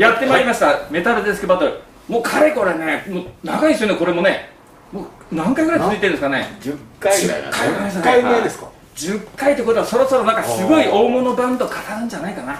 [0.00, 0.80] やってまいりました。
[0.90, 1.78] メタルデスクバトル。
[2.08, 4.48] もうかれこれねもう長いですよねこれもね。
[4.90, 6.56] もう何回ぐらい続いてるんですかね。
[6.62, 7.56] 10回ぐらいだね。
[7.56, 8.70] 10回目ですか。
[8.96, 12.58] 10回ってことはそろそろなんかすごい大物バンド語るんじゃないかな。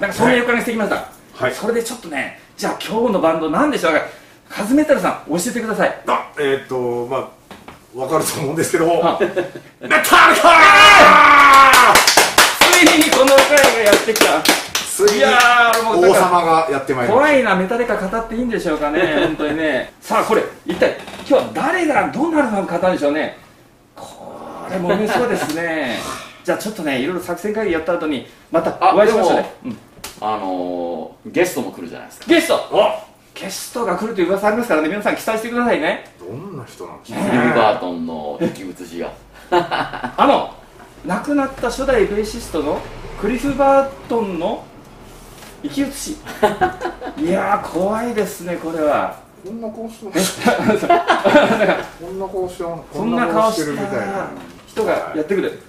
[0.00, 1.52] なんかそんな予感がしてきました、はい。
[1.52, 3.92] それでちょっとねじゃあ今日のバンド何でしょう。
[3.92, 4.00] か
[4.48, 6.02] カズメタルさん教えてください。
[6.08, 8.86] あえーっとまあわかると思うんですけど。
[8.86, 9.18] もあ。
[9.20, 9.44] メタル
[10.02, 10.02] カ
[12.58, 14.42] ついにこの回がやってきた。
[14.92, 15.30] ついや
[16.08, 19.92] 王様がやってまいりまし怖いなメタリカ語っていいんでしょうかね 本当にね。
[20.00, 20.98] さあこれ一体
[21.28, 23.38] 今日は誰がどんなアルバム語るんでしょうね。
[23.94, 25.98] これもめそうですね。
[26.44, 29.78] じゃあちょっとねいろいろ作戦会議やった後にまたお会いしましょうね、うん。
[30.20, 32.26] あのー、ゲストも来るじゃないですか。
[32.28, 32.58] ゲスト！
[32.58, 34.88] たゲストが来るという噂ありますからね。
[34.88, 36.04] 皆さん期待してくださいね。
[36.18, 37.18] どんな人なんでしょう
[37.56, 39.10] バートンの引き写しが。
[40.16, 40.54] あの
[41.04, 42.80] 亡くなった初代ベーシストの
[43.20, 44.64] クリフ・バートンの
[45.62, 46.16] 生き写し。
[47.18, 49.20] いやー怖いですねこれは。
[49.44, 50.40] こんな顔してます。
[52.00, 54.28] こんな顔してそんな顔ししてるみたいたな。
[54.68, 55.62] 人がやってくる。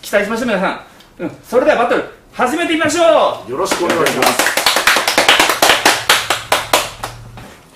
[0.00, 0.80] 期待しましょう皆さん、
[1.18, 3.50] うん、それではバトル始めてみましょう。
[3.50, 4.28] よろしくお願いします。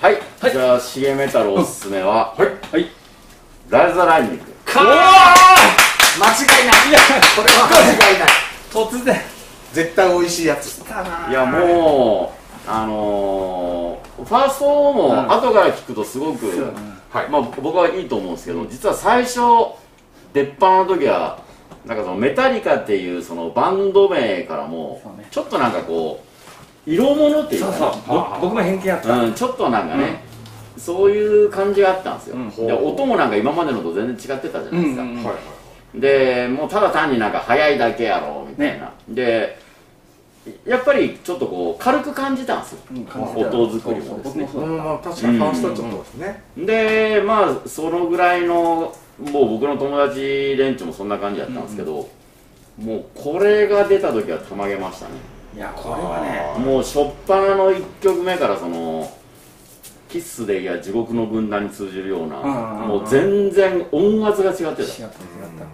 [0.00, 0.52] はい、はい。
[0.52, 2.46] じゃあシゲメタルおすすめは、はい。
[2.72, 2.90] はい。
[3.68, 4.38] ライザライニング。
[4.64, 6.88] か間違いない。
[6.88, 6.98] いや
[7.36, 8.28] これは間違いない。
[8.72, 9.31] 突然
[9.72, 10.78] 絶対美味しいやつ。
[11.30, 15.32] いやもうあのー、ファーストもうん。
[15.32, 16.74] 後から聞くとすごく、そうだね。
[17.10, 17.28] はい。
[17.28, 19.40] まあ僕はいいと思うんですけど実は最初
[20.32, 21.42] 出っ歯の時は
[21.84, 26.22] なんかそのメタリカっていうそのバンド名からもちょっとなんかこ
[26.86, 27.76] う色物っていうかね。
[27.78, 28.00] そうそう。
[28.08, 30.22] ぼ僕も偏見あった、うん、ちょっとなんかね、
[30.76, 32.50] そういう感じがあったんですよ、うん。
[32.50, 35.24] で音もなんか今までのと全然違ってたじゃないですか、うんうんうん。
[35.24, 35.34] はい
[35.94, 39.58] でもうただ単になんか速いだけやろみたいな、で
[40.66, 42.78] やっぱりちょっとこう軽く感じたんですよ。
[43.36, 44.48] 音作りもですね。
[44.52, 44.68] そうそう僕もそう。
[44.68, 46.42] うんまあ確かにファーストはちょっとですね。
[46.56, 52.08] でまあそのぐらいのもう僕の友達連中もそんな感じだったんですけど、
[52.78, 55.12] もうこれが出た時はたまげましたね。
[55.54, 56.20] いやこれは
[56.58, 56.64] ね。
[56.64, 59.08] もう初っ端の1曲目からその
[60.08, 62.88] キッスでいや地獄の軍団に通じるようなうんうんうん。
[62.88, 64.70] もう全然音圧が違ってた。
[64.70, 65.10] 違った違った。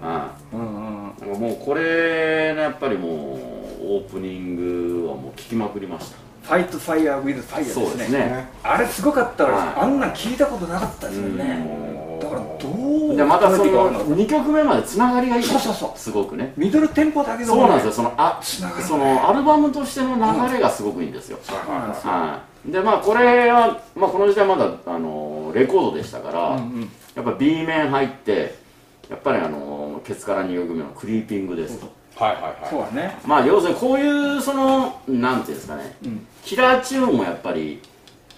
[0.03, 1.41] あうんうんうん。
[1.41, 3.58] もうこれねやっぱりもう
[3.89, 6.19] オープニングはもう聞きまくりました。
[6.43, 8.19] ファイトファイヤーウィズファイヤーそうですね。
[8.19, 9.85] ねあれすごかったわ、はい。
[9.85, 11.89] あんなん聞いたことなかったですよね。
[12.21, 15.99] だからどうでまたその2曲目までつながりがいいそうそうそう。
[15.99, 16.53] すごくね。
[16.55, 17.93] たミドルテンポだけどそうなんですよ。
[17.93, 26.91] そのあそのアルバムとしての流れがすごくいいんですよ、そうなんはい、でまあこれは、まあ、この時代まだあのレコードでしたから、うんうん。
[27.15, 28.55] やっぱ B 面入って
[29.11, 32.71] やっぱりあのケツから2曲目のクリーピングですとはいはいはい。
[32.71, 33.17] そうだね。
[33.25, 35.97] まあ要するにこういうそのなんていうんですかね。
[36.05, 36.27] うん。
[36.45, 37.81] キラーチューンもやっぱり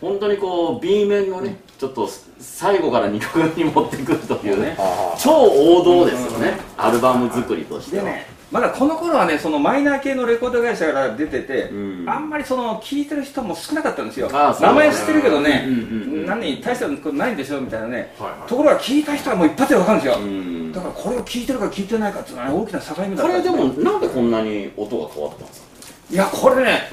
[0.01, 2.09] 本当にこう B 面のね、ちょっと
[2.39, 4.77] 最後から2曲目に持ってくるというね。
[4.79, 12.09] あ超王道ですよね、うんうんうんアルバム作りとしては、でねまだこの頃はねそのマイナー系のレコード会社から出てて、うん。
[12.09, 14.31] あんまりその聞いてる人も少なかったんですよ。
[14.31, 18.49] 名前知ってるけどね、うんうんうん何大したことないんでしょみたいなね、はいはい。
[18.49, 25.67] ところが聞いた人はもう一発で分かるんですよ、うんだからこれを聞いてるか聞いてないかっていうのは、ね、大きな境目だこれでもなんでこんなに音が変わったんですか、
[26.11, 26.91] いやこれね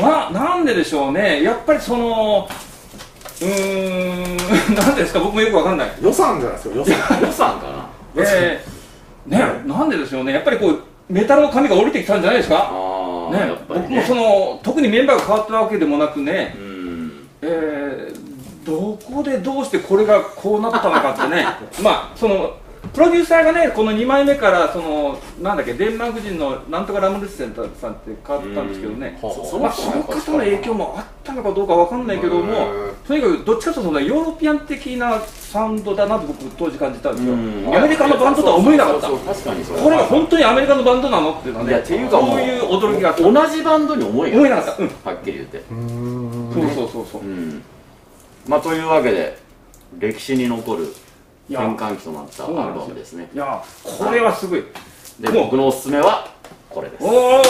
[0.00, 1.42] ななんででしょうね。
[1.42, 2.48] やっぱりその
[3.40, 4.36] うーん
[4.76, 5.20] なんでですか？
[5.20, 5.88] 僕もよく分かんない。
[6.02, 6.76] 予算じゃないですか？
[6.76, 7.20] 予算。
[7.22, 8.22] 予算かな？
[8.22, 10.32] えー、ねなんででしょうね。
[10.34, 12.70] やっぱりこうメタルの紙が降りてきたんじゃないですか？
[12.72, 13.54] ああ、ねね。
[13.68, 17.28] 僕もその特にメンバーが変わったわけでもなくね、うん。
[17.42, 21.46] えー、どこでどうしてこれがこうなったのかってね。
[21.82, 22.52] まあその
[22.92, 29.18] プロデューサーがねこの2枚目からそのなんだっけデンマーク人のなんとかラムルッセンさんって変わったんですけどね。
[29.22, 32.68] まあ、のその方の影響もあったのかどうかわかんないけども
[33.06, 37.34] とにかくどっちかというとそのヨーロピアン的なサウンドだなと僕当時感じたんですよ。
[37.34, 37.76] うん。
[37.76, 39.08] アメリカのバンドとは思えなかった。
[39.08, 43.22] これが本当にアメリカのバンドなのっていうのはねそういう驚きがあった。
[43.22, 44.82] 同じバンドに思えなかった。
[44.82, 44.88] うん。
[45.04, 45.62] はっきり言って。
[45.68, 47.22] そうそうそうそう。
[47.22, 47.62] うん。
[48.48, 49.38] まあというわけで
[49.98, 50.88] 歴史に残る
[51.50, 53.28] 転換期となったアルバムですね。
[53.34, 54.64] いやこれはすごい。
[55.20, 56.28] で僕のおすすめは
[56.68, 57.04] これです。
[57.04, 57.42] おお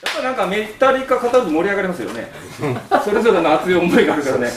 [0.00, 2.30] やっぱなんかメタリカ語ると盛り上がりますよね。
[3.04, 4.50] それぞれの熱い思いがあるからね。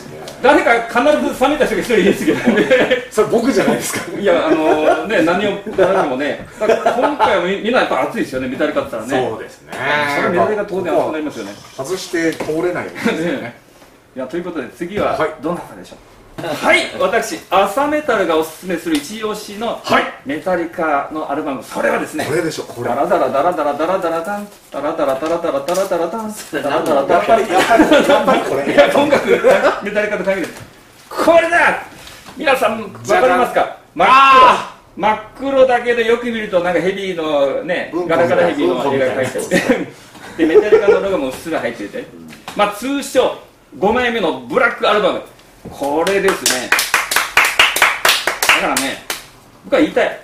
[0.43, 3.05] 誰か必ず冷めた人が一人いるんですけどね。
[3.09, 4.19] それ僕じゃないですか。
[4.19, 6.47] いやあのね何を何もね。
[6.59, 9.29] 今回はみみんなやっぱ熱いですよねメタリカって言ったらね。
[9.29, 9.73] そうですね。
[10.15, 11.55] それはメタリカ当然熱くなりますよね。
[11.75, 13.31] 外して通れないですよね。
[13.41, 13.70] ね
[14.15, 15.35] いやということで次ははい。
[15.41, 16.41] どなたでしょう？
[16.43, 20.03] はい私朝メタルがおすすめする一押しのはい。
[20.25, 21.63] メタリカのアルバム。
[21.63, 22.89] それはですねこれでしょこれ。
[22.89, 27.59] ダラダラダラダラダラダラダンダラダラダラダラダラダラダンダラダラダラダラやっぱりや
[28.21, 29.29] っぱりこれいや音楽
[29.83, 30.47] メタリカと限る
[31.09, 31.83] これだ
[32.37, 39.87] 皆さんわかりますか真っあ黒真っ黒だけどよく見るとなんかヘビーのねガラガラヘビーの絵が描いてある
[40.37, 42.05] でメタリカのロゴもうっすら入ってて
[42.55, 43.37] まあ通称
[43.77, 45.21] 5枚目のブラックアルバム。
[45.69, 46.69] これですね。
[48.61, 48.97] だからね
[49.63, 50.19] 僕は言いたい。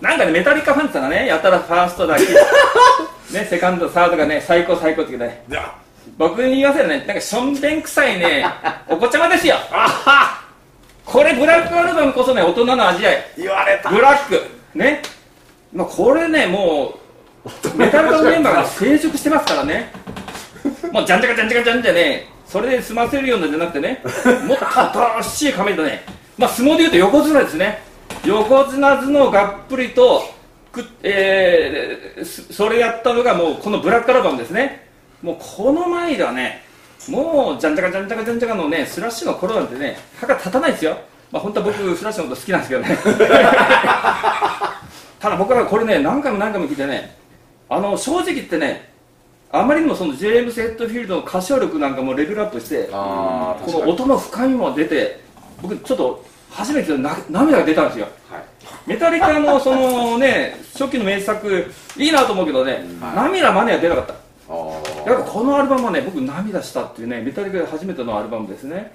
[0.00, 2.24] なんかねメタリカファンってのはねやたらファーストだけ。
[3.36, 5.70] ねセカンドサードがね最高最高って言うけどね。
[6.16, 8.46] 僕に言わせるねなんかしょんべん臭いね
[8.88, 9.56] お子ちゃまですよ。
[11.04, 13.24] これブラックアルバムこそね大人の味わい。
[13.38, 13.90] 言われた。
[13.90, 14.40] ブラック。
[14.74, 15.02] ね。
[15.72, 16.94] まあこれねも
[17.44, 19.90] うメタルカのメンバーが成熟してますからね。
[20.92, 24.02] もうじゃんじゃかじゃんじゃかじゃんじゃねそれで済ませるようなじゃなくてね
[24.46, 26.04] もっと新しい髪とね。
[26.38, 27.82] まあ相撲でいうと横綱ですね。
[28.24, 30.22] 横綱頭脳がっぷりと
[30.72, 34.86] く、えーそれやったのがもうこのブラックアルバムですね。
[35.22, 36.62] もうこの前がね
[37.08, 40.96] もうじゃんじゃかじゃんじゃかじゃんじゃかのねスラッシュの頃なんてね歯が立たないですよ。
[41.32, 42.96] まあ本当は僕スラッシュのこと好きなんですけどね。
[45.18, 47.16] ただ僕はこれね何回も何回も聞いてね
[47.68, 48.90] あの正直言ってね
[49.52, 52.96] あまりにもそのジェームス・ヘッドフィールドの歌唱力なんかもレベルアップしてこ
[53.68, 55.20] の音の深みも出て
[55.62, 58.08] 僕ちょっと初めてな涙が出たんですよ。
[58.30, 58.44] はい。
[58.86, 64.14] メタリカのそのね 初期の名作いいなと思うけどね、はい涙マネは出なかった。
[65.06, 68.92] やっぱこのアルバムはね僕涙したっていうねメタリカで初めてのアルバムですね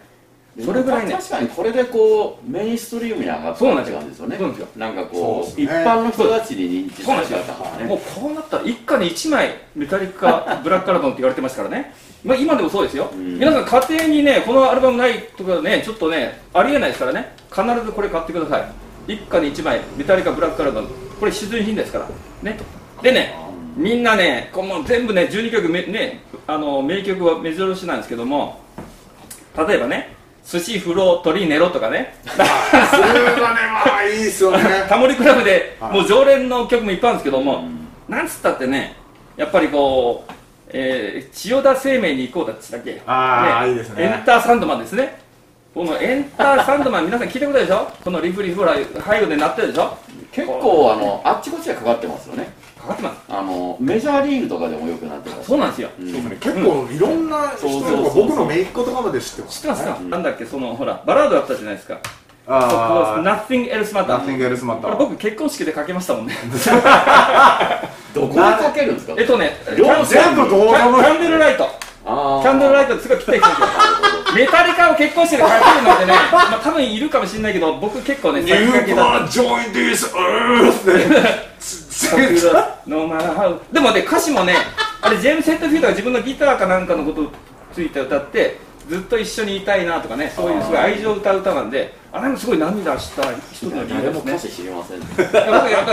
[0.59, 1.13] それぐらいね。
[1.13, 4.27] 確かにこれでこうメインストリームに上がったそうなんですよ感じですよ。
[4.27, 4.67] ねそうなんですよ。
[4.75, 5.63] なんかこうね。
[5.63, 7.85] 一般の人たちに認知されそうなんですよたからね。
[7.85, 8.57] もうこうなった。
[8.57, 11.93] ら一家に一枚メタリカブラックアルバムって言われてますからね、
[12.23, 13.39] まあ、今でもそうですよ、うん。
[13.39, 17.33] 皆さん家庭にねこのアルバムないとかねちょっとねありえないですからね。
[17.49, 19.13] 必ずこれ買ってください。
[19.13, 20.89] 一家に一枚メタリカブラックアルバム。
[21.19, 22.07] これ必需品ですから。
[22.43, 22.59] ね。
[23.01, 23.35] でね
[23.75, 28.59] みんなねこの全部ね12曲めねあの名曲は目白押しなんですけども
[29.57, 30.15] 例えばね
[30.45, 32.15] 寿司風呂鳥寝ろとかね。
[32.25, 32.49] それがね
[33.85, 34.85] まあいいっすよね。
[34.89, 35.93] タモリクラブではい。
[35.93, 37.87] もう常連の曲もいっぱいあるんですけども、うん。
[38.07, 38.95] なんつったってね
[39.37, 40.31] やっぱりこう、
[40.69, 43.01] えー千代田生命に行こうだっつったっけ？
[43.05, 44.03] あーいいですね。
[44.03, 45.21] エンターサンドマンですね。
[45.73, 47.87] このエンターサンドマン皆さん聞いたことでしょ？
[48.03, 49.97] このリフリフほら背後で鳴ってるでしょ？
[50.33, 53.17] 結構あのあっちこっちでかかってますよねかかってます。
[53.29, 55.47] あのメジャーリーグとかでもよくなってます。
[55.47, 55.89] そうなんですよ。
[55.99, 56.11] うん。
[56.13, 56.37] ね。
[56.39, 58.03] 結構いろんな人そうそうそう。
[58.03, 59.55] が僕の姪っ子とかまで知ってます。
[59.57, 60.09] 知ってますか、うん。
[60.09, 60.45] なんだっけ？
[60.45, 61.99] そのほらバラードあったじゃないですか。
[62.47, 66.35] ああ Nothing Else Matter Nothing Else Matter これ僕結婚式でかけましたもんね。
[68.13, 69.13] どこでかけるんですか？
[69.17, 71.69] えっとね両キャン全部同キャン時キャンドルライト。
[72.03, 73.55] キャンドルライトすごいぴってるんですよ
[74.35, 79.25] メタリカを結婚してるかけるなんてね、まあ、多分いるかもしれないけど僕結構ね You 先駆けだった。
[79.25, 80.81] can join this earth
[82.17, 82.51] ねつ
[82.87, 84.55] ノーマラハウでもね歌詞もね
[85.01, 87.29] あれジェームス・ヘッドフィールドが自分のギターかなんかのことに
[87.73, 88.57] ついて歌って
[88.87, 94.33] ずっと一緒にいたいなとかねそういうすごい愛情を歌う歌なんであれもすごい涙した一つの理由ですね。
[94.33, 95.05] 歌詞知りませんね。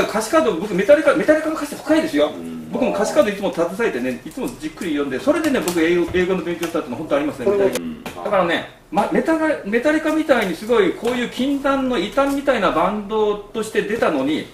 [0.09, 2.31] 歌詞カード僕メタリカメタリカの歌詞深いですよ。
[2.31, 2.69] ん。
[2.73, 7.77] 僕も歌詞カードいつも携えてねいつもじっくり読んでそれでね僕英語英語の勉強したってのは本当ありますねメタリカ。
[7.79, 8.03] うん。
[8.03, 14.47] だからね、ま、メタがメタリカみたいにすごいこういう禁断の異端みたいなバンドとして出たのに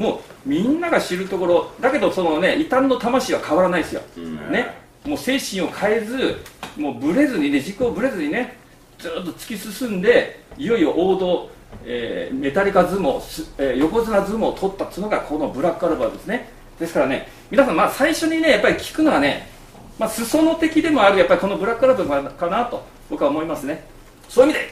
[0.00, 4.50] もうみんなが知るところだけどそのね異端の魂は変わらないですよ、うん。
[4.50, 4.74] ね。
[5.04, 6.36] もう精神を変えず
[6.78, 8.56] もうブレずにね軸をブレずにね
[8.98, 11.50] ずっと突き進んでいよいよ王道、
[11.84, 16.48] えーメタリカ相撲、すえー横綱相撲を取ったっうのがこのブラックアルバムですね。
[16.78, 19.50] ですからね皆さんまあ最初にねやっぱり聞くのはね
[19.98, 23.84] まあ、裾野的でもあるやっぱりこのブラックアルバムかなと僕は思いますね。
[24.30, 24.70] そういう意味で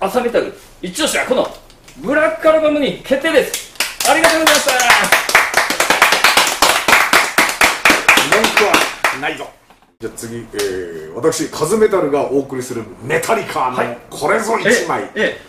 [0.00, 1.46] 朝メタル一押しはこの
[1.98, 3.63] ブラックアルバムに決定です
[4.06, 4.72] ありがとうございました
[8.36, 8.72] 文句は
[9.20, 9.48] ないぞ
[9.98, 13.88] じゃあ次、えー、私カズメタルがお送りするメタリカはい。
[13.88, 15.40] のこれぞ一枚、え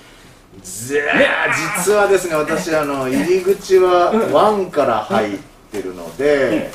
[0.64, 5.40] じゃあ実はですね私あの入り口は1から入っ
[5.72, 6.72] てるので、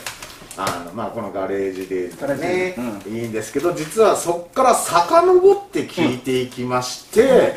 [0.59, 7.57] あのまあこのガレージでねー、ジいいんですけど実はそっから遡って聞いていきまして、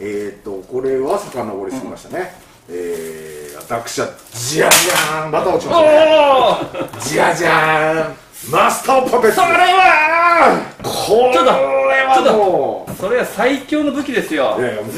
[0.00, 2.34] えっ、とこれは遡りすぎましたね、
[2.68, 12.94] えー、私はじゃじゃーんまた落ちましたじゃじゃーんマスターパペッツそれはこれはもう。
[12.94, 14.56] それは最強の武器ですよ。
[14.58, 14.88] いやいやこ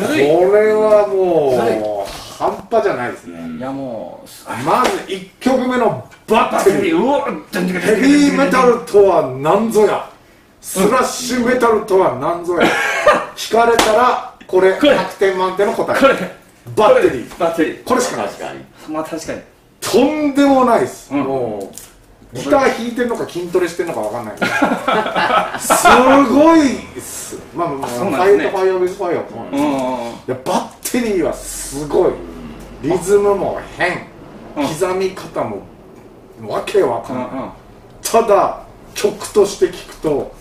[0.53, 4.29] れはもう半端じゃないですね、いやもう
[4.65, 7.81] まず1曲目のバッテリー。
[7.81, 10.11] ヘビーメタルとは何ぞや。
[10.61, 12.67] スラッシュメタルとは何ぞや。
[13.37, 14.97] 聞かれたらこれこれ。
[14.97, 17.39] 100点満点の答えバッテリー。
[17.39, 17.85] バッテリー。
[17.85, 18.27] これしかない。
[18.27, 18.65] 確かに。
[18.93, 19.41] まあ確かに。
[19.81, 21.23] とんでもないです、うん。
[21.23, 24.35] もうギター弾いてるのか筋トレしてるのかわかんない。
[24.35, 24.51] け ど
[25.61, 27.39] すごいっす。
[27.55, 32.13] まあまあまあファイトファイアウィズファイアと思うんバッテリーはすごい。
[32.83, 34.07] リズムも変。
[34.57, 34.67] うん。
[34.67, 35.63] 刻み方も
[36.47, 37.51] わけわかんない、うんうん。
[38.03, 40.35] ただ曲として聴くと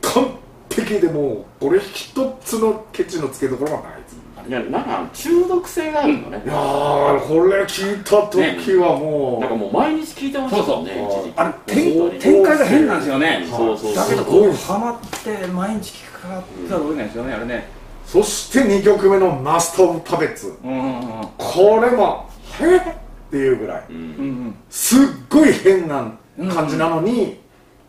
[0.00, 0.38] 完
[0.70, 6.42] 璧でもうこれ一つのケチのつけどころがないですいやなんか中毒性があるのね。
[6.44, 11.22] いやーこれ聞いた時はもう、なんかもう毎日聞いてましたもんねそうそう。
[11.22, 11.32] 一時期。
[11.36, 13.46] あれ展展開が変なんですよね。
[13.50, 17.68] そうそうだけどこうハマって毎日聴くかったら多いなんですよねあれね。
[18.06, 20.54] そして2曲目の「マスト・オブ・パペッツ。
[20.62, 22.28] うんうんうん」これも
[22.60, 22.82] 「へっ!」っ
[23.30, 23.82] ていうぐらい。
[23.88, 24.04] うんうんう
[24.48, 24.54] ん。
[24.68, 24.98] すっ
[25.30, 26.12] ごい変な
[26.52, 27.40] 感じなのに、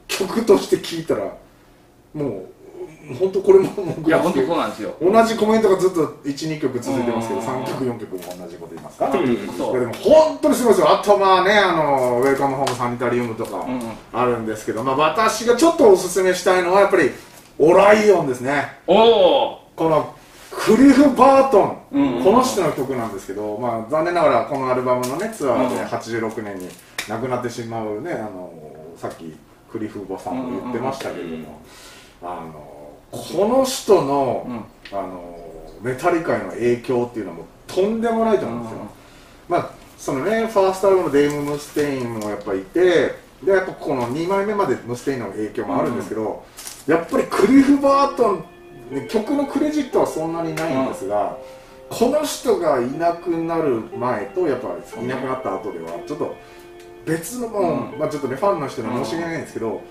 [0.07, 1.33] 曲として聴いたら
[2.13, 2.45] もう
[3.19, 3.65] 本当これも
[4.05, 4.95] いや本当そうなんですよ。
[5.01, 7.47] 同じコメントがずっと12曲続いてますけどうん。
[7.47, 9.11] 3曲4曲も同じこと言いますか？
[9.11, 9.25] うん。
[9.25, 10.91] でも本当にすごいですよ。
[10.91, 13.65] あとまあねあのウェルカムホームサニタリウムとか
[14.13, 17.11] あるんですけど、まあ、私がちょっとおすすめしたいのはやっぱり
[17.59, 18.79] オライオンですね。
[18.87, 20.15] おおこの
[20.51, 25.81] クリフ・バートン、うんこの人の曲なんですけど、まあ、残念ながらこのアルバムのねツアーでうん。
[25.85, 26.69] 86年に
[27.07, 28.51] 亡くなってしまうねあの
[28.97, 29.35] さっき
[29.71, 31.59] クリフ・バさんも言ってましたけれども、
[32.23, 32.74] あの
[33.15, 34.97] この人の,、うん。
[34.97, 35.35] あの
[35.81, 38.77] メタリカへの影響っていうのはもうとんでもないと思うんですよ、
[39.49, 46.45] まあそのねファーストアルバムのデイヴ・ムステインもやっぱいてでやっぱこの2枚目までムステインの影響もあるんですけど、
[46.87, 48.45] やっぱりクリフ・バートン
[48.91, 51.37] ね曲のクレジットはそんなにないんですが、
[51.89, 56.35] この人がいなくなる前とやっぱいなくなった後ではちょっと
[57.05, 59.81] 別の、もうまあ、ちょっとねファンの人には申し訳ないんですけど、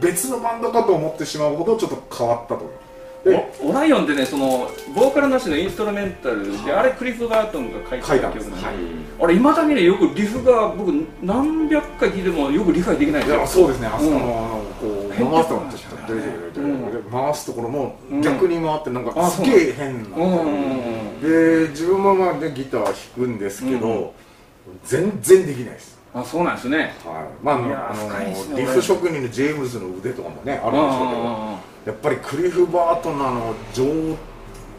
[0.00, 2.82] 別のバンドかと思ってしまうほどちょっと変わったと
[3.24, 8.74] でオライオンってねそのボーカルなしのインストルメンタルであれクリフ・バートンが書いた曲なんではい。
[9.22, 10.88] あれいまだにねよくリフが僕
[11.22, 13.40] 何百回聴いてもよく理解できないですよ。
[13.40, 13.86] やそうですね。
[13.86, 18.20] あそこの,、うんあのこう変回すとなんですよねで回すところもうん。
[18.22, 24.80] 逆に回ってなんかあすげえ変なうんうんうんで自分もまあねギター弾くんですけど、うん。
[24.84, 26.94] 全然できないですあそうなんですね。
[27.04, 34.16] はい、まああのリフ職人のジェームズの腕とかもねあるんでしょうけどあやっぱりクリフ・バートンのあの情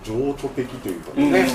[0.03, 1.47] 情緒的というかね、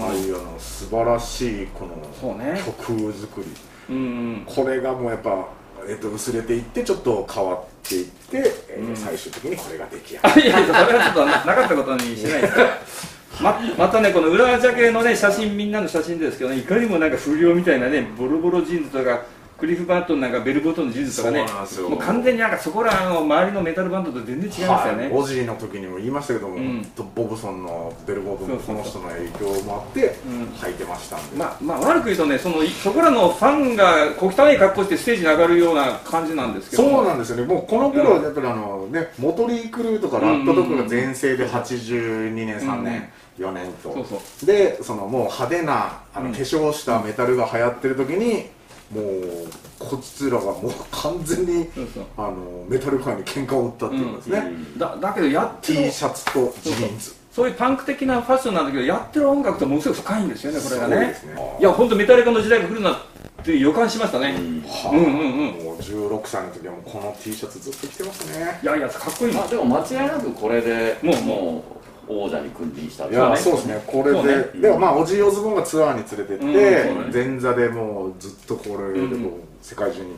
[0.00, 3.46] ああいうあの素晴らしいこの曲作り、
[3.88, 3.98] うんう
[4.42, 5.48] んこれがもうやっぱ、
[5.88, 8.96] えっと、薄れていってちょっと変わっていって、えーうん。
[8.96, 10.34] 最終的にこれが出来上がる。
[10.34, 19.22] あ いやいやそれはちょっとななかったことにしないですままたねこの裏ジャケのね写真みんなの写真ですけどねいかにもなんか不良みたいなねボロボロジーンズとか
[19.56, 21.46] クリフ・バートンなんかベルボトムのジーンズとかね
[21.88, 26.84] もう完全になんかそこらの周りのメタルバンドと全然違いますよね、はい、オジーの時にも言いましたけども、うん。
[26.96, 30.42] とボブソンのベルボトムもそうそうそうこの人の影響もあってうん。
[30.54, 37.44] 履いてましたんで、まあまあ悪く言うとねそのそこらのファンが小汚い格好してステージに上がるような感じなんですけどそうなんですよね。
[37.44, 43.92] もうこの頃はやっぱりあのねモトリー・クルーとかラットとかが全盛で82年3年、4年と。
[43.92, 44.46] そうそう。
[44.46, 46.32] でそのもう派手なあのうん。
[46.32, 48.46] 化粧したメタルが流行ってる時に、
[48.92, 49.48] もう
[49.78, 52.04] こちらがもう完全にそうそう。
[52.16, 55.84] あのメタル界に喧嘩を売ったっていうんですね、だだけどやってる。
[55.84, 57.24] T シャツとジーンズ。
[57.34, 60.96] そういうパンク的なファッションなんだけどやってる音楽とものすごい深いんですよねこれがね。
[60.98, 61.14] ね
[61.58, 62.96] いや本当メタリカの時代が来るなっ
[63.42, 65.64] ていう予感しましたね、はあうんうんうん。
[65.64, 68.60] もう16歳の時はもうこの T シャツずっと着てましたね。
[68.62, 69.34] いやいやかっこいい。
[69.34, 71.22] まあでも間違いなくこれでもう。
[71.22, 73.36] もう王者に君臨したいやそね。
[73.36, 73.82] そううですね。
[73.86, 74.60] これで、ね。
[74.60, 79.24] でもまあオジー・オズボーンがツアーに連れてって、うん前座でもうずっとこれでうん。
[79.30, 80.16] こう世界中に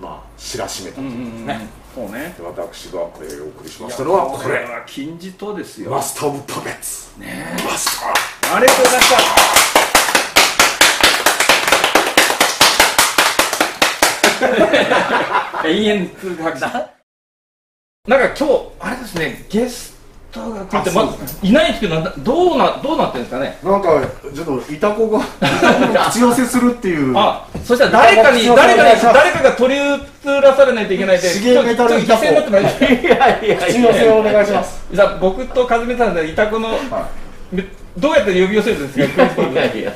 [0.00, 2.34] まあ知らしめたとうね、そうね。
[2.36, 5.90] で私がこれをお送りしましたのはこれは金字塔ですよ。
[5.90, 7.18] マスター・オブ・パペッツ。
[7.20, 9.16] ねマスタありがとうございました。
[15.64, 16.66] 延々続く拍手
[18.10, 19.96] なんか今日あれですねゲス
[20.32, 21.06] トがまあそう。
[21.42, 23.58] でいないんですけどなどうなどうなってるんですかね？
[23.62, 23.88] ーなんか
[24.34, 25.20] ちょっとイタコが
[26.10, 27.12] 口寄せするっていう。
[27.16, 34.82] あそしたら誰かに誰かに誰かが取り移らされないといけないで資源メタルちょっと犠牲になってもらいますいやいや口寄せをお願いします。
[34.92, 37.08] じゃあ僕と和美さんでイタコの、は
[37.52, 37.64] め
[37.98, 39.42] どうやって呼び寄せるんですか？
[39.42, 39.92] いやいや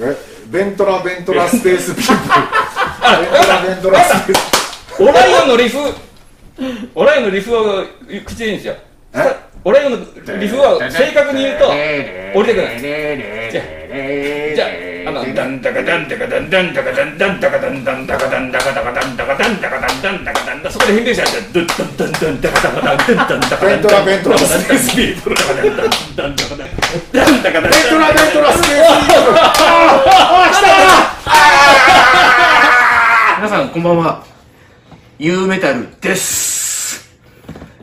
[0.00, 0.16] え
[0.48, 2.12] ベントラベントラスペースピープ。
[2.12, 5.02] ルベントラベントラスペース。
[5.02, 5.78] オライオンのリフ
[6.94, 7.84] オライオンのリフを
[8.26, 8.93] 口でいいんですよえ
[9.64, 9.96] 俺の
[10.40, 12.80] リフは正確に言うと降りてくない。
[14.54, 14.66] じゃ
[15.06, 26.68] あのダンダカダンダカダンダンダカダンダンダカダンダンダカダンダカダカダンダカダンダカダンダンダカダンダそこで変電車やってドッダンダンダンダカダカダンダンダンダカダンベントラベントラスペーススピリットダカダンダンダンダカダン
[27.12, 30.66] ダンダカダンベントラベントラスペースイーグルあー来た
[33.38, 34.24] 皆さんこんばんは
[35.18, 36.53] U メタルです、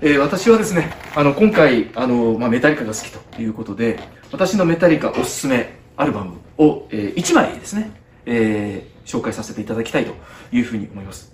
[0.02, 4.00] えー私はですねあの今回あの、まあ、メタリカが好きということで
[4.32, 7.92] 私のメタリカおすすめアルバムを、え1枚ですね、
[8.26, 10.14] えー紹介させていただきたいと
[10.52, 11.34] いうふうに思います。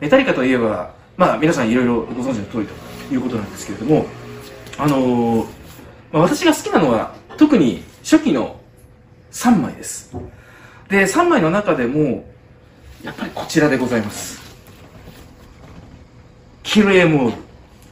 [0.00, 4.06] メタリカといえばまあ皆さんいろいろご存知の通りということなんですけれども
[4.78, 5.46] あのー
[6.10, 8.60] まあ、私が好きなのは特に初期の
[9.30, 10.14] 3枚です。
[10.88, 12.24] で3枚の中でも
[13.04, 14.40] やっぱりこちらでございます。
[16.62, 17.42] キルエモール、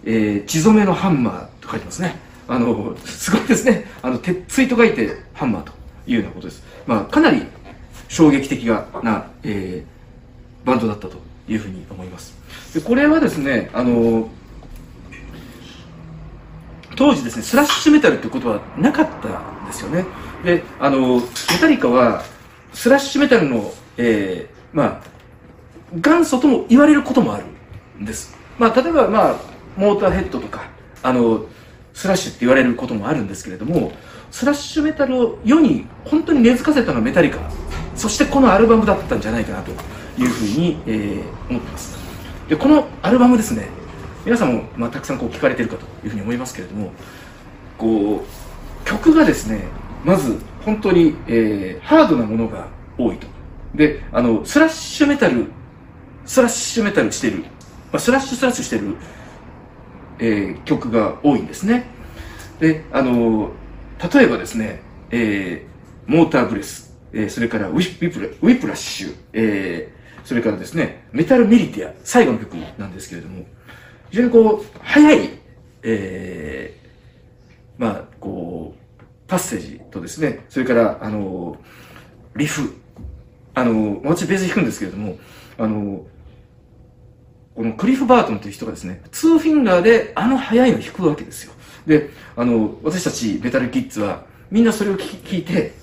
[0.05, 2.17] えー、血染めのハンマーと書いてますね。
[2.49, 3.87] あの、すごいですね。
[4.03, 5.73] あの、鉄槌と書いてハンマーと
[6.07, 6.63] いうようなことです。
[6.87, 7.47] まあ、かなり
[8.09, 12.35] 衝撃的な、えー、バンドだったというふうに思います。
[12.75, 14.29] で、これはですね、あの、
[16.97, 19.29] 当時ですね、スラッシュメタルってことはなかった
[19.63, 20.05] んですよね。
[20.45, 21.23] で、あの、メ
[21.61, 22.25] タリカは、
[22.73, 25.01] スラッシュメタルの、えー、まあ、
[25.95, 27.45] 元祖とも言われることもある
[28.01, 28.37] んです。
[28.59, 30.69] まあ、例えば、まあ、モーターヘッドとか、
[31.03, 31.47] あの、
[31.95, 33.93] スラッシュって言われることもあるんですけれども、
[34.31, 37.39] スラッシュメタルを世に本当に根付かせたのはメタリカ、
[37.97, 39.71] そしてこのアルバムだったんじゃないかなと
[40.21, 41.99] いうふうに、えー思ってます。
[42.49, 43.69] で、このアルバムですね、
[44.25, 46.93] 皆さんも、まあ、たくさんこう聞かれてるかというふうに思いますけれども、
[47.77, 49.65] こう、曲がですね、
[50.05, 53.27] まず本当に、えーハードなものが多いと。
[53.75, 55.47] で、あの、スラッシュメタル、
[56.25, 58.97] スラッシュメタルしてる、まあ、スラッシュスラッシュしてる、
[60.21, 61.87] えー曲が多いんですね。
[62.61, 63.51] で、あの、
[64.13, 65.71] 例えばですね、えー
[66.07, 73.47] Motorbreath、えーそれから Whi Whipla Whiplash、えーそれからですね、 Metal Militia、最後の曲なんですけれども、
[74.11, 75.31] 非常にこう、速い、
[75.83, 81.57] えーまあ、こう、パッセージとですね、それから、あの、
[82.37, 82.75] リフ、
[83.55, 85.19] あの、私ベース弾くんですけれども、
[85.57, 86.05] あの、
[87.61, 91.53] このクリフ・バートンという人がですね、ツーフィンガーであの速いの弾くわけですよ。
[91.87, 95.75] で、あの、私たちメタルキッズは、みんなそれを聞聞いて、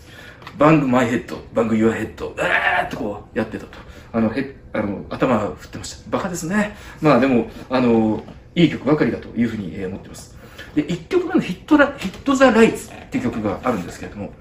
[0.57, 3.77] バングマイヘッド、バングユアヘッド、えーっとこうやってたと。
[4.11, 6.09] あの、へあの頭振ってました。
[6.09, 6.75] バカですね。
[6.99, 8.23] まあでも、あの、
[8.55, 10.35] いい曲ばかりだというふうに、思ってます。
[10.73, 14.33] で、1曲目のヒットラ、ヒットザライツっていう曲があるんですけれども、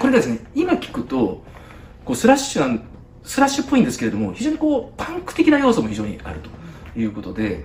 [0.00, 1.44] これがですね、今聞くと、
[2.06, 2.82] こうスラッシュなん、
[3.26, 6.40] スラッシュっぽいんですけれども、非常にこう、パンク的な要素も非常にある
[6.94, 7.64] ということで、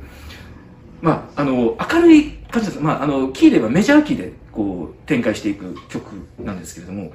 [1.02, 2.80] まあ、あの、明るい感じです。
[2.82, 7.12] まあ、あの、キーではメジャーキーで、こう、展開していく曲なんですけれども、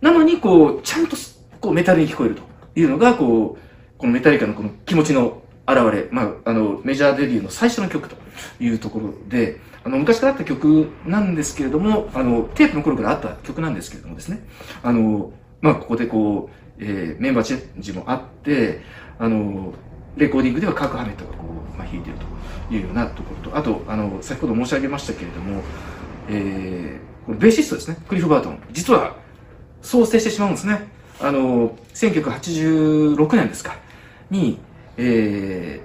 [0.00, 1.16] なのに、こう、ちゃんと、
[1.60, 2.42] こう、メタルに聞こえると
[2.74, 8.16] いうのが、こう、このメタリカのこの気持ちの現れ、まあ、あの、メジャーデビューの最初の曲と
[8.58, 14.42] いうところで、あの、昔からあった曲なんですけれども、あの、テープの頃からあった曲なんですけれどもですね、
[14.82, 18.80] あの、まあ、ここでこう、えーメンバーチェンジもあって、
[19.18, 19.72] あの、
[20.16, 22.16] レコーディングではカーク・ハメットがこう、まあ、弾いてる
[22.68, 25.62] というようなところと、あと、あの、先ほど申し上げましたけれども、
[26.28, 28.62] えー、このベーシストですね、クリフ・バートン。
[28.72, 29.16] 実は、
[29.82, 30.88] 創生してしまうんですね。
[31.20, 33.76] あの、1986年ですか、
[34.30, 34.58] に、
[34.96, 35.80] え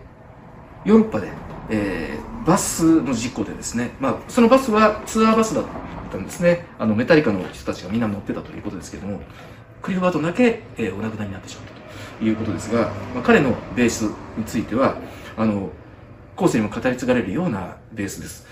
[0.86, 1.30] ー、ヨーロッパで、
[1.70, 5.64] えー、バスの事故でですね、まあ、そのバスはツアーバスだっ
[6.12, 6.66] たんですね。
[6.80, 9.22] あの、メタリカの人たちがみんな乗ってたということですけども、
[9.86, 11.74] クリフ・バートンだけ、えーお亡くなりになってしまった
[12.18, 14.98] ということですが、まあ、彼のベースについては、
[15.38, 15.70] あの、
[16.36, 18.48] 後世にも語り継がれるようなベースです。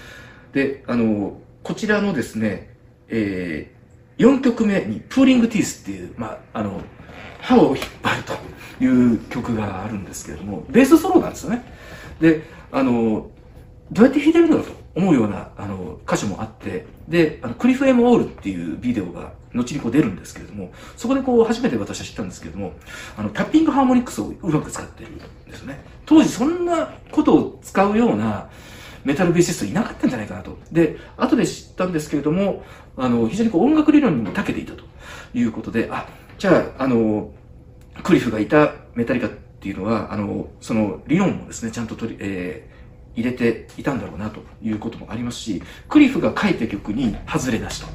[0.54, 2.76] で、あの、こちらのですね、
[3.08, 6.82] えー、4曲目に、プーリング・ティースっていう、まあ、あの、
[7.42, 11.64] 歯を引っ張るという曲があるんですけれども、ベースソロなんですよね。
[12.22, 13.32] で、あの、
[13.92, 22.74] どうやって弾いてるんだろうと思うようなあの歌詞もあって、で、あのクリフ・エム・オールっていうビデオが後にこう出るんですけれども、そこでこう初めて私は知ったんですけれども、
[23.18, 25.84] あのタッピングハーモニクスをうまく使ってるんですね。
[26.06, 28.50] 当時そんなことを使うような
[29.04, 30.58] メタルベーシストいなかったんじゃないかなと。
[30.72, 32.64] で、後で知ったんですけれども、
[32.96, 34.84] あの、非常にこう音楽理論にも長けていたと
[35.34, 37.32] いうことで、あ、じゃあ、あの、
[38.04, 42.73] クリフがいたメタリカっていうのは、あの、その理論もですね、ちゃんと取り、えー
[43.16, 47.88] 入れていたんだろうなということもありますし、クリフが書いた曲に外れなしと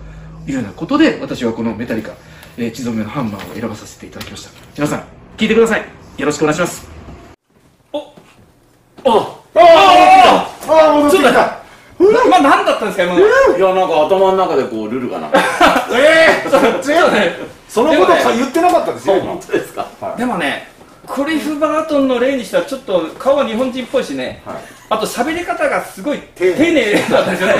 [0.48, 2.12] いうようなことで、私はこのメタリカ、
[2.56, 4.50] えー、血染めのハンマーを選ばさせていただきました。
[4.76, 5.04] 皆さん、
[5.36, 5.84] 聞いてください。
[6.16, 6.88] よろしくお願いします。
[7.92, 7.98] あ
[9.54, 11.58] ああ戻ってきた。
[12.00, 13.20] 今何だったんですか今の。
[13.20, 15.28] いやなんか頭の中でこうルルがな
[15.92, 17.36] ええそっちそ うね。
[17.68, 19.26] そのことねか言ってなかったですよ今。
[19.32, 19.86] 本当ですか？
[20.16, 20.68] でもね
[21.08, 24.56] クリフ・バートンの例にしてはちょっと顔は日本人っぽいしね、はい。
[24.90, 26.92] あと喋り方がすごい丁寧。
[27.08, 27.54] だったんですよね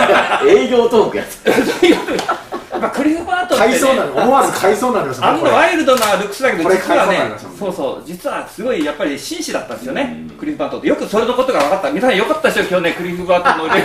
[0.47, 4.13] 営業トークやつやっぱクリフ・バートンって、ね、買いそうなの。
[4.13, 10.17] 思わず買いそうになりましたあんなワイルドなルックスだけど実はねそうそうそう実はすごいやっぱり紳士だったんですよね。
[10.39, 13.83] クリフ・バートンってよくそれのことが分かった皆さんよかったですよ今日ねクリフ・バートンの例。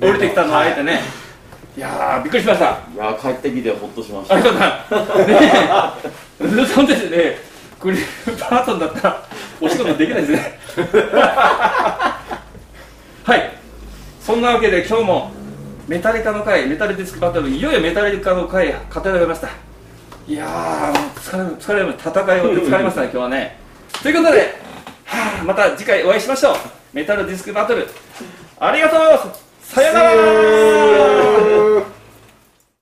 [0.00, 1.00] 降りてきたのをあえてね。
[1.76, 1.80] い。
[1.80, 2.78] やーびっくりしました。
[2.94, 4.34] いや帰ってきてほっとしました。
[4.34, 6.56] ありがとうございます。
[6.56, 7.38] ねえ、 そんですね、
[7.82, 9.22] クリフ・バートンだったら、
[9.60, 10.58] お仕事できないですね。
[13.24, 13.50] はい、
[14.20, 15.32] そんなわけで、今日も
[15.88, 19.48] メタリカの回、メタルディスクバトル、いよいよメタリカの回、語られました。
[20.28, 23.58] いやー、もう疲れ、疲れました、戦いを疲れましたね、 今日はね。
[24.00, 24.60] ということで、
[25.04, 26.56] はあ、また次回お会いしましょう。
[26.92, 27.88] メタルディスクバトル、
[28.60, 29.00] ありがとう
[29.60, 31.91] さよなら